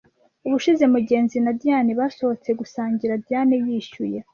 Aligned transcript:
Ubushize 0.47 0.83
Mugenzi 0.93 1.37
na 1.45 1.51
Diyane 1.61 1.91
basohotse 1.99 2.49
gusangira, 2.59 3.13
Diyane 3.25 3.53
yishyuye. 3.65 4.17